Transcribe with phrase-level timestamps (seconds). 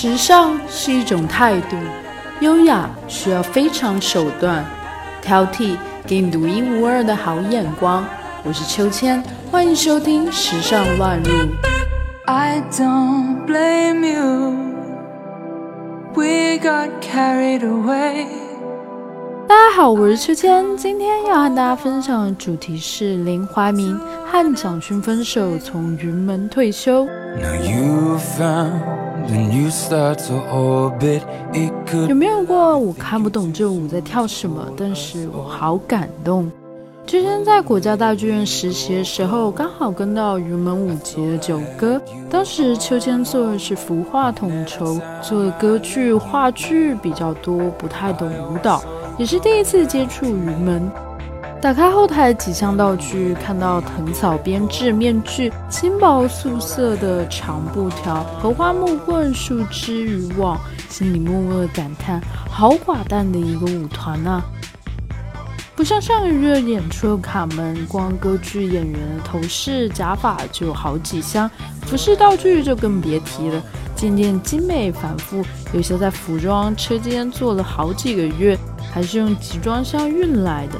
[0.00, 1.76] 时尚是一种态度，
[2.38, 4.64] 优雅需要非常手段，
[5.20, 5.76] 挑剔
[6.06, 8.06] 给你独一无二的好眼光。
[8.44, 11.32] 我是秋千，欢迎收听《时尚乱入》。
[12.26, 14.54] I don't blame you.
[16.14, 18.26] We got carried away.
[19.48, 23.98] 大家好，我是秋千，今天要和大家分享的主题是林怀民
[24.30, 27.04] 和蒋勋分手，从云门退休。
[32.08, 36.50] 有没有过我看不懂这舞在跳什么，但是我好感动。
[37.06, 42.00] 之前在国家大剧院实习的时候，刚好跟到云门舞集的九哥。
[42.30, 48.82] 当时秋千做的是服化统筹，做的歌剧、话剧比较多，不太懂舞蹈，
[49.18, 50.90] 也是第一次接触云门。
[51.60, 60.56] 打开后台几项道具，看到藤草编制面具、轻薄素色的长布条、荷花木棍、树枝渔网，
[60.88, 64.40] 心里默默的感叹：好寡淡的一个舞团啊！
[65.74, 71.50] 不像上个月演出的卡门，光歌剧演员的头饰、假发就有好几箱，
[71.86, 73.60] 服饰道具就更别提了，
[73.96, 78.56] 件件精美繁复，有些在服装车间做了好几个月，
[78.92, 80.78] 还是用集装箱运来的。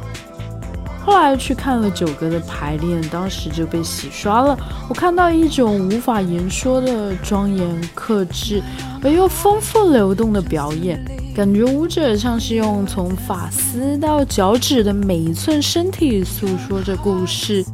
[1.09, 4.55] 后来去看了九哥的排练，当时就被洗刷了。
[4.91, 8.63] 我看到一种无法言说的庄严克制
[9.03, 11.03] 而又丰富流动的表演，
[11.35, 17.65] 感觉舞者像是用从发丝到脚趾的每一寸身体诉说着故事。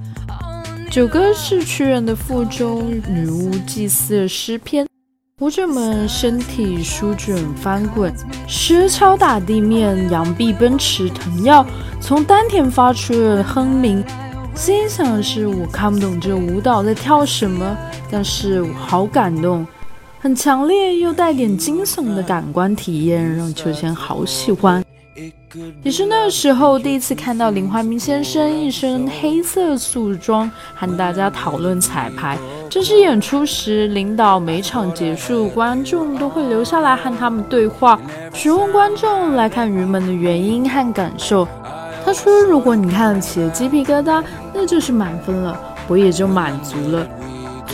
[0.88, 4.86] 九哥是屈原的腹中女巫祭祀的诗篇。
[5.40, 8.14] 舞者们身体舒卷翻滚，
[8.46, 11.66] 石敲打地面，扬臂奔驰腾跃，
[12.00, 14.04] 从丹田发出的哼鸣。
[14.54, 17.76] 心想是，我看不懂这舞蹈在跳什么，
[18.08, 19.66] 但是我好感动，
[20.20, 24.84] 很强烈又带点惊悚的感官体验，让秋千好喜欢。
[25.82, 32.36] 也是那时候第一次看到林怀民先生一身黑色素装，和大家讨论彩排。
[32.68, 38.00] 正式演出时，领导每场结束，观众都会留下来和他们对话，
[38.32, 41.46] 询问观众来看云门的原因和感受。
[42.04, 44.22] 他说：“如果你看得起鸡皮疙瘩，
[44.52, 47.06] 那就是满分了，我也就满足了。”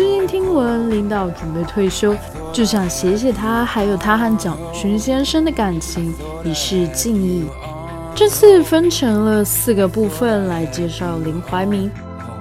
[0.01, 2.17] 最近听闻领导准备退休，
[2.55, 7.45] 就想写写他，还有他和蒋勋先生的感情，以示敬意。
[8.15, 11.91] 这次分成了四个部分来介绍林怀民。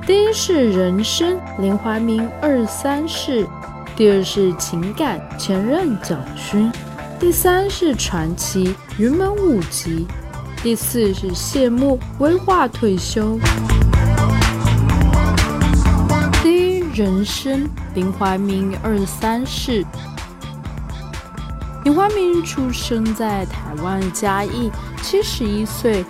[0.07, 3.45] 第一是人生，林怀民二三世；
[3.93, 6.71] 第二是情感，前任蒋勋；
[7.19, 10.07] 第三是传奇，云门舞集；
[10.63, 13.37] 第四是谢幕，威化退休。
[16.99, 17.65] 人生，
[17.95, 19.85] 林怀民二三世。
[21.85, 24.69] 林怀民出生在台湾嘉义，
[25.01, 26.03] 七十一岁。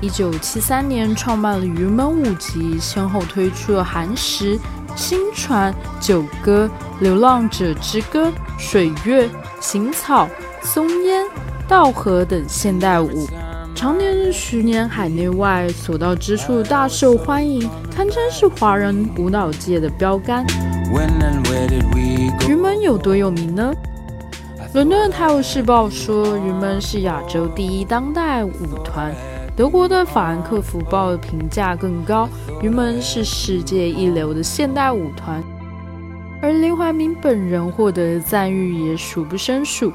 [0.00, 4.58] 一九七三年创办了云门舞集，先后推出了《寒食》
[4.96, 5.72] 《新传》
[6.04, 6.68] 《九歌》
[7.00, 8.26] 《流浪者之歌》
[8.58, 9.28] 《水月》
[9.60, 10.26] 《行草》
[10.66, 11.24] 《松烟》
[11.68, 13.28] 《稻荷》等现代舞，
[13.74, 20.44] 常年十年海内外所到之处大受欢迎，堪称是华人舞蹈界的标杆。
[22.48, 23.72] 云门有多有名呢？
[24.74, 28.52] 伦敦《泰晤士报》说，云门是亚洲第一当代舞
[28.84, 29.12] 团。
[29.54, 32.28] 德国的法兰克福报的评价更高，
[32.62, 35.42] 云门是世界一流的现代舞团，
[36.40, 39.92] 而林怀民本人获得的赞誉也数不胜数，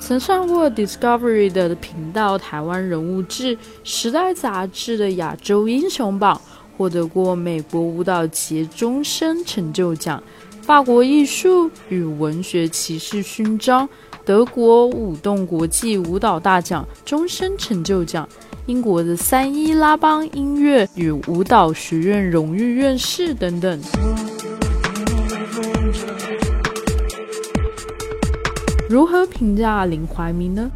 [0.00, 6.40] 曾上过 Discovery 的频道台湾人物志、时代杂志的亚洲英雄榜，
[6.76, 10.22] 获得过美国舞蹈节终身成就奖、
[10.62, 13.86] 法国艺术与文学骑士勋章、
[14.24, 18.26] 德国舞动国际舞蹈大奖终身成就奖。
[18.66, 23.80] 英国的三一拉邦音乐与舞蹈学院荣誉院士等等。
[28.88, 30.70] 如何评价林怀民呢？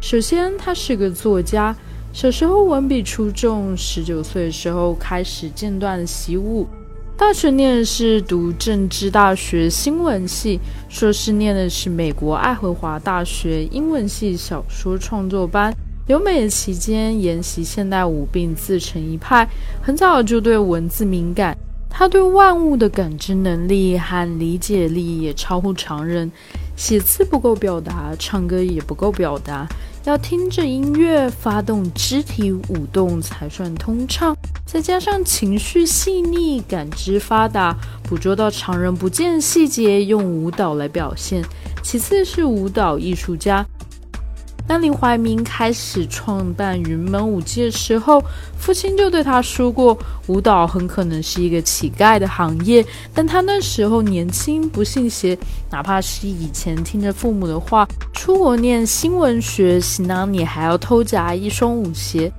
[0.00, 1.76] 首先，他是个作家，
[2.14, 6.66] 小时候文笔出众，十九岁的时候开始间断习武，
[7.18, 10.58] 大学念的是读政治大学新闻系，
[10.88, 15.74] 硕士念的是美国爱荷华大学英文系小说创作班。
[16.06, 19.46] 留美期间研习现代舞，并自成一派。
[19.82, 21.54] 很早就对文字敏感，
[21.90, 26.32] 他对万物的感知能力和理解力也超乎常人。
[26.80, 29.68] 写字不够表达，唱歌也不够表达，
[30.04, 34.34] 要听着音乐发动肢体舞动才算通畅。
[34.64, 41.44] 再加上情绪细腻、感知发达，捕捉到常人不见细节，用舞蹈来表现。
[41.82, 43.64] 其次是舞蹈艺术家。
[44.70, 48.22] 当林怀民开始创办云门舞集的时候，
[48.56, 52.86] 父亲就对他说过，舞蹈很可能是一个乞丐的行业。
[53.12, 55.36] 但他那时候年轻，不信邪，
[55.72, 62.32] 哪怕是以前听着父母的话，出国念新闻学，行囊里还要偷夹一双舞鞋。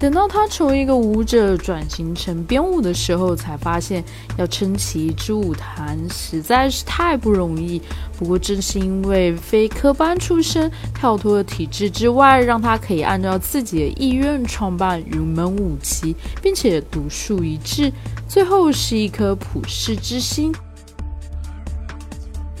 [0.00, 4.02] 等到他从一个舞者转型成编舞的时候，才发现
[4.38, 7.78] 要撑起一支舞团实在是太不容易。
[8.18, 17.92] 不过正是因为非科班出身，跳脱了体制之外，让他可以按照自己的意愿创办云门舞集，并且独树一帜，
[18.26, 20.50] 最后是一颗普世之心。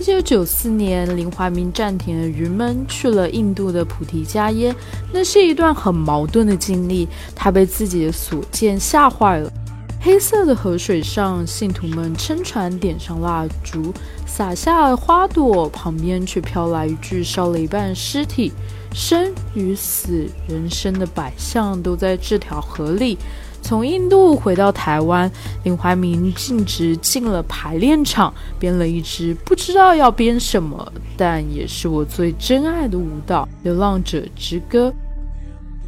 [0.00, 4.74] 一九九四年，林怀民暂停了云门，去了印度的菩提迦耶。
[5.12, 7.06] 那是一段很矛盾的经历。
[7.34, 9.52] 他被自己的所见吓坏了。
[10.00, 13.92] 黑色的河水上，信徒们撑船，点上蜡烛，
[14.24, 18.52] 撒下花朵，旁边却飘来一具烧了一半的尸体。
[18.94, 23.18] 生与死，人生的百象都在这条河里。
[23.62, 25.30] 从印度回到台湾，
[25.62, 34.88] 林怀民径直进了排练场，编了一支不知道要编什么，但也是我最珍爱的舞蹈《流浪者之歌》。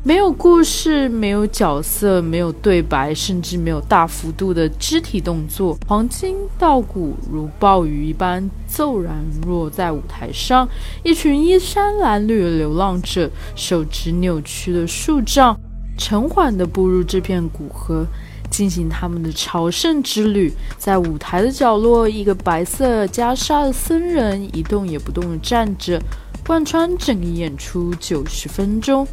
[0.04, 5.78] 没有故事，没有角色，没有对白，甚至没有大幅度的肢体动作。
[5.86, 10.68] 黄金稻谷如暴雨一般骤然落在舞台上，
[11.04, 15.56] 一群衣衫褴褛的流浪者，手执扭曲的树杖。
[16.02, 18.04] 沉缓地步入这片古河，
[18.50, 20.52] 进行他们的朝圣之旅。
[20.76, 26.02] 在舞台的角落，一个白色袈裟的僧人一动也不动地站着，
[26.44, 29.06] 贯穿整个演出九十分钟。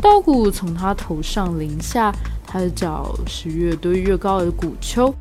[0.00, 2.10] 稻谷从他头上淋下，
[2.46, 5.14] 他的脚是越堆越高的谷丘。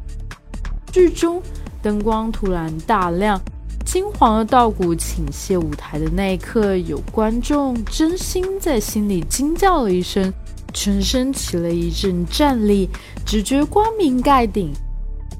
[0.89, 1.43] 剧中
[1.81, 3.37] 灯光突然大亮，
[3.85, 10.33] 金黄的稻谷倾泻舞台的那一刻，有观众真心在心里惊叫了一声。
[10.73, 12.89] 全身起了一阵战栗，
[13.25, 14.71] 只觉光明盖顶。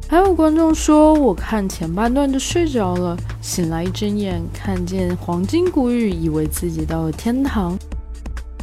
[0.08, 7.78] 还有观众说，我看前半段就睡着了，醒来一睁眼看见黄金谷雨，以为自己到了天堂。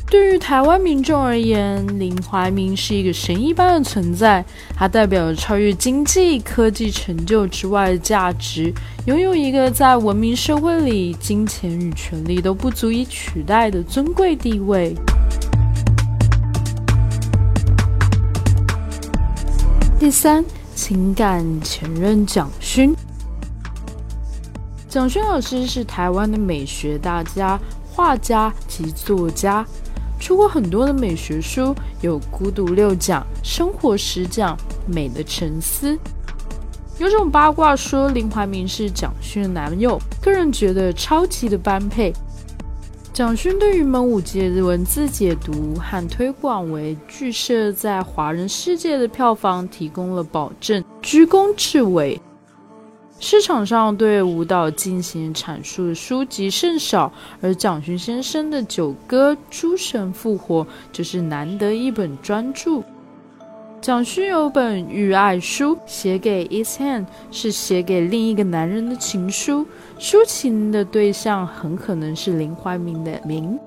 [0.08, 4.44] 对于台湾民众而言，林怀民是一个神一般的存在，
[4.76, 8.72] 它代表着超越经济、科技成就之外的价值，
[9.06, 14.94] 拥有一个在文明社会里金钱与权力都不足以取代的尊贵地位。
[20.06, 22.94] 第三，情感前任蒋勋。
[24.88, 27.58] 蒋勋老师是台湾的美学大家、
[27.90, 29.66] 画家及作家，
[30.20, 34.56] 出过很多的美学书，有《孤独六讲》《生活十讲》
[34.86, 35.92] 《美的沉思》。
[37.00, 42.12] 有种八卦说林怀民是蒋勋的男友，个人觉得超级的般配。
[43.16, 52.20] 蒋勋对于门舞节的文字解读和推广，为剧社在华人世界的票房提供了保证，居功至伟。
[53.18, 57.10] 市场上对舞蹈进行阐述的书籍甚少，
[57.40, 62.82] 而蒋勋先生的《九歌诸神复活》就是难得一本专著。
[63.80, 69.64] 蒋勋有本《遇爱书》，写给 Ethan，是写给另一个男人的情书。
[69.98, 73.58] 抒情的对象很可能是林怀民的名。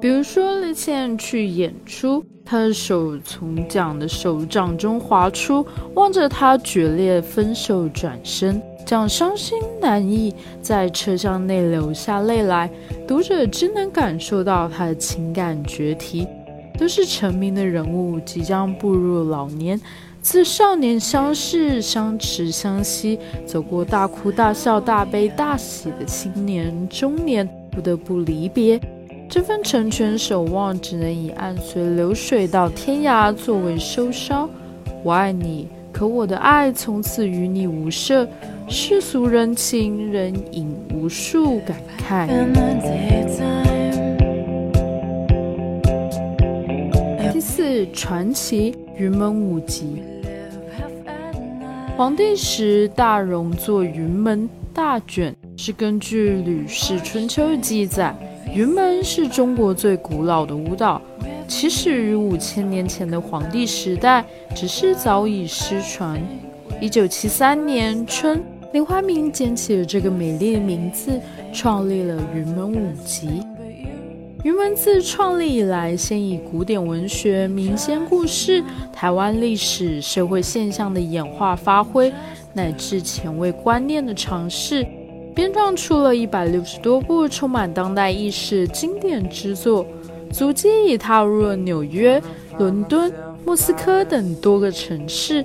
[0.00, 5.64] 比如说，Ethan 去演出，他的手从蒋的手掌中滑出，
[5.94, 8.60] 望着他决裂分手，转身。
[8.86, 12.68] 蒋伤心难抑，在车厢内流下泪来。
[13.06, 16.26] 读者真能感受到他的情感决堤。
[16.80, 19.78] 都是成名的人物，即将步入老年，
[20.22, 28.80] 自少年相识、相持、相惜，走过大哭大笑、大悲大喜的青年、中年，不得不离别。
[29.28, 34.48] 这份成全守望，只能以暗随流水到天涯作为收梢。
[35.04, 38.26] 我爱你，可我的爱从此与你无涉。
[38.68, 41.76] 世俗人情，人影无数感
[42.08, 42.26] 慨。
[47.80, 50.02] 四传奇云门舞集，
[51.96, 58.14] 黄帝时大容作云门大卷，是根据《吕氏春秋》的记载。
[58.54, 61.00] 云门是中国最古老的舞蹈，
[61.48, 66.20] 起始于五千年前的黄帝时代，只是早已失传。
[66.82, 68.44] 一九七三年春，
[68.74, 71.18] 林怀民捡起了这个美丽的名字，
[71.50, 73.42] 创立了云门舞集。
[74.42, 82.10] 云文自创立以来，先以古典文学、民间故事、台湾历史、社会现象的演化发挥，
[82.54, 84.86] 乃至前卫观念的尝试，
[85.34, 89.84] 编撰出了一百六十多部充满当代意识经典之作，
[90.32, 92.22] 足迹已踏入了纽约、
[92.56, 93.12] 伦敦、
[93.44, 95.44] 莫斯科等多个城市。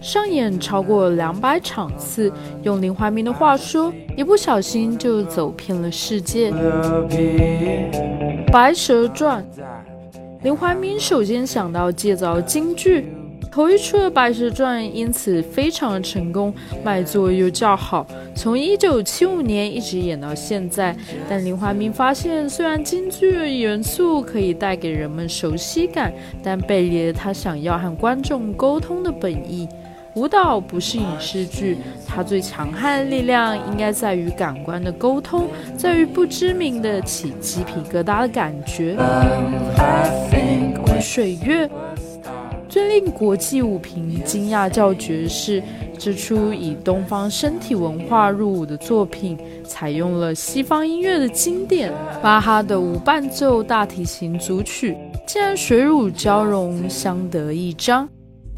[0.00, 6.50] 上演超过两百场次，用林怀民的话说，一不小心就走遍了世界。
[8.50, 9.44] 《白蛇传》，
[10.42, 13.12] 林怀民首先想到借造京剧，
[13.52, 20.96] 头一出的《白蛇传》因此非常成功，卖座又较好，从一九七五年一直演到现在。
[21.28, 26.10] 但林怀民发现，虽然京剧的元素可以带给人们熟悉感，
[26.42, 29.68] 但背离了他想要和观众沟通的本意。
[30.14, 38.96] 舞蹈不是影视剧，它最强悍的力量应该在于感官的沟通，在于不知名的起鸡皮疙瘩的感觉。
[41.00, 41.70] 水月
[42.68, 45.62] 最令国际舞评惊讶叫绝的是，
[45.98, 58.06] 这出以东方身体文化入伍的作品，采用了西方音乐的经典巴哈的无伴奏大提琴组曲，竟然水乳交融，相得益彰。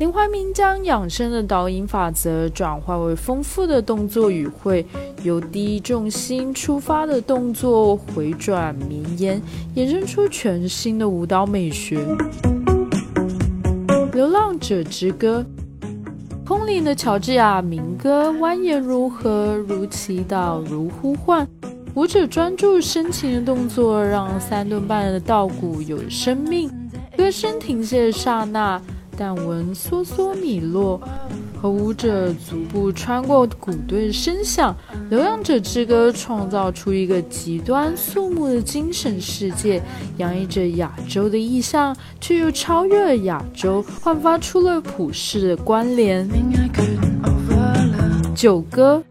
[0.02, 4.84] 林怀民将养生的导引法则转化为丰富的动作语汇，
[5.22, 9.40] 由低重心出发的动作回转绵延，
[9.76, 12.04] 衍生出全新的舞蹈美学。
[14.12, 15.46] 流浪者之歌，
[16.44, 21.46] 空灵的乔治亚民歌蜿蜒如河，如祈祷，如呼唤。
[21.94, 26.68] 舞者专注深情的动作，让三顿半的稻谷有生命。
[27.16, 28.82] 歌声停歇的刹那。
[29.16, 31.00] 但闻梭梭米落，
[31.60, 34.74] 和舞者足步穿过鼓队声响，
[35.10, 39.82] 《流浪者之歌》创造出一个极端肃穆的精神世界，
[40.16, 46.28] 洋溢着亚洲的意象，却又超越了亚洲，焕发出了普世的关联。
[48.34, 49.02] 九歌，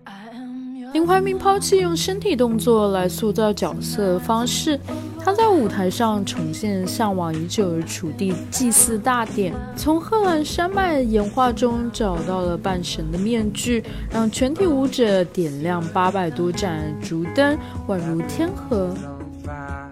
[0.93, 4.79] 林怀民抛弃用身体动作来塑造角色的方式。
[5.24, 18.96] 他在舞台上重现向往已久的楚地祭祀大典，从贺兰山脉岩画中找到了半神的面具，让全体舞者点亮八百多盏烛灯，宛如天河。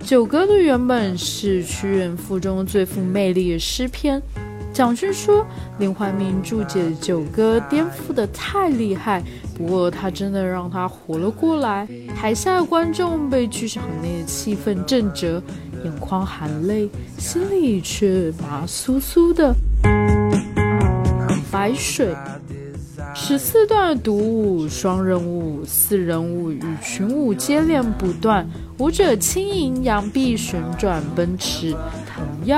[0.03, 4.21] 九歌的原本是屈原赋中最富魅力的诗篇。
[4.79, 5.45] 蒋勋说，
[5.77, 9.21] 林怀民注解九歌颠覆的太厉害，
[9.53, 11.86] 不过他真的让他活了过来。
[12.15, 15.43] 台下的观众被剧场内的气氛震折，
[15.83, 19.53] 眼眶含泪，心里却麻酥酥的。
[21.51, 22.15] 白水，
[23.13, 31.75] 十四段独舞、双人舞、四人舞与群舞接连不断，舞者轻盈扬臂旋转奔驰
[32.07, 32.55] 腾跃。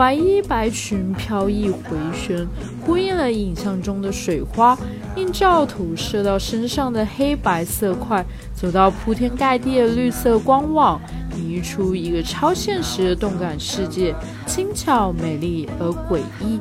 [0.00, 2.48] 白衣白裙飘逸回旋，
[2.80, 4.74] 呼应了影像中的水花，
[5.14, 10.98] 映照投射到身上的黑白色块，走到铺天盖地的绿色光网，
[11.36, 14.14] 演绎出一个超现实的动感世界，
[14.46, 16.58] 轻巧、美丽而诡异。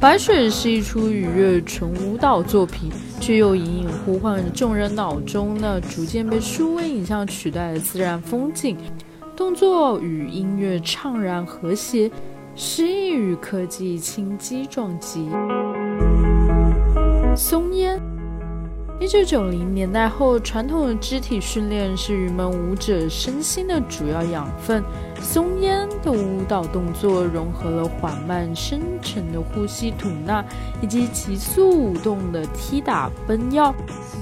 [0.00, 8.76] 白水是一出愉悦纯舞蹈作品，却又隐隐呼唤着众人脑中那逐渐被数位影像取代的自然风景，
[9.36, 12.10] 动作与音乐怅然和谐。
[12.62, 15.30] 诗意与科技轻击撞击。
[17.34, 17.98] 松烟。
[19.00, 24.84] 一九九零年代后，传统的肢体训练是云门舞者身心的主要养分。
[25.22, 30.44] 松烟的舞蹈动作融合了缓慢深沉的呼吸吐纳，
[30.82, 33.74] 以及急速舞动的踢打奔跃，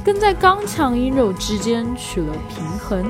[0.04, 3.04] 更在刚强阴柔之间取了平衡。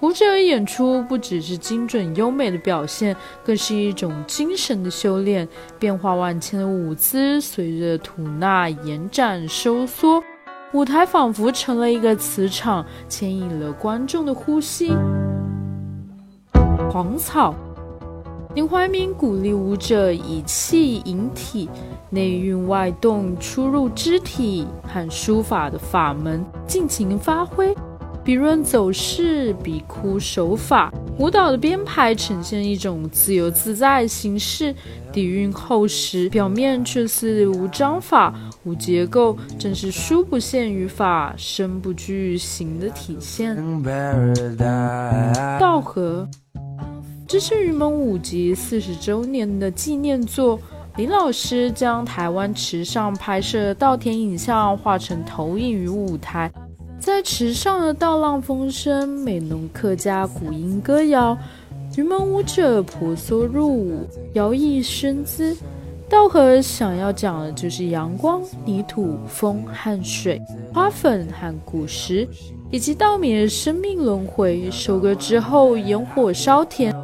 [0.00, 3.14] 舞者演出不只是精准优美的表现，
[3.44, 5.46] 更是一种精神的修炼。
[5.78, 10.22] 变化万千的舞姿随着吐纳延展收缩，
[10.72, 14.90] 舞台仿佛成了一个磁场，牵引了观众的呼吸。
[16.90, 17.54] 黄草，
[18.54, 21.68] 林怀民鼓励舞者以气引体，
[22.08, 27.76] 内运外动，出入肢体和书法的法门尽情发挥。
[28.30, 34.72] 笔润走势，笔枯手法，舞蹈的编排呈现一种自由自在形式，
[35.12, 38.32] 底蕴厚实，表面却是无章法、
[38.62, 43.56] 无结构，正是书不限于法，身不拘形的体现。
[45.58, 46.24] 道和，
[47.26, 50.56] 这是云门舞集四十周年的纪念作。
[50.96, 56.52] 林老师将台湾池上拍摄的稻田影像画成投影于舞台，
[57.00, 61.36] 在池上的稻浪风声、美浓客家古音歌谣，
[61.96, 65.56] 云门舞者婆娑入舞，摇曳身姿。
[66.10, 70.42] 稻荷想要讲的就是阳光、泥土、风和水、
[70.74, 72.28] 花粉和果实，
[72.70, 74.70] 以及稻米的生命轮回。
[74.70, 76.94] 收割之后，烟火烧田，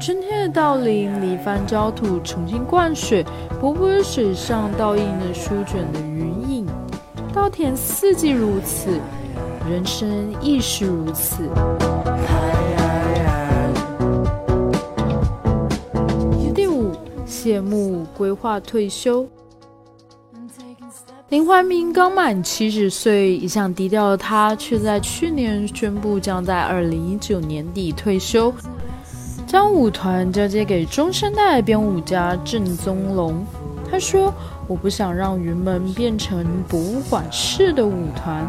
[0.00, 3.24] 春天的稻林离翻焦土，重新灌水，
[3.60, 6.66] 薄薄的水上倒映着舒卷的云影。
[7.32, 8.98] 稻田四季如此，
[9.66, 11.48] 人生亦是如此。
[16.54, 16.92] 第五
[17.24, 19.26] 谢幕规划退休。
[21.30, 28.52] 林怀民刚满七十岁，一向低调的他，却在去年宣布将在二零一九年底退休，
[29.46, 33.44] 将舞团交接给中生代编舞家郑宗龙。
[33.90, 34.32] 他说
[34.68, 38.46] ：“我不想让云门变成博物馆式的舞团。”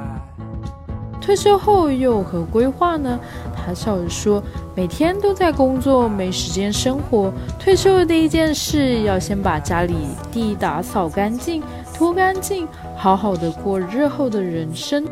[1.26, 3.20] 退休后又有何规划呢？
[3.56, 4.42] 他笑着说
[4.76, 7.34] ：“每天都在工作，没时间生活。
[7.60, 9.96] 退休的第一件事，要先把家里
[10.32, 11.64] 地打扫干净、
[11.96, 15.04] 拖干净，好好的过日后的人生。”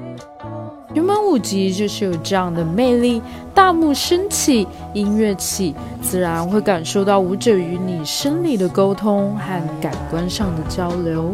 [0.94, 3.20] 云门舞集就是有这样的魅力。
[3.56, 11.34] 大幕升起，音乐起，自然会感受到舞者与你生理的沟通和感官上的交流。